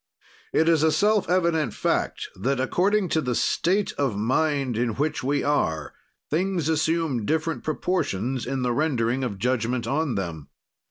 It 0.51 0.67
is 0.67 0.81
a 0.81 0.91
self 0.91 1.29
evident 1.29 1.75
fact 1.75 2.27
that, 2.33 2.59
according 2.59 3.09
to 3.09 3.21
the 3.21 3.35
state 3.35 3.91
of 3.99 4.17
mind 4.17 4.75
in 4.75 4.95
which 4.95 5.23
we 5.23 5.43
are, 5.43 5.93
things 6.27 6.67
assume 6.69 7.23
different 7.23 7.63
proportions 7.63 8.47
in 8.47 8.63
the 8.63 8.73
rendering 8.73 9.23
of 9.23 9.37
judgment 9.37 9.85
on 9.85 10.15
them. 10.15 10.49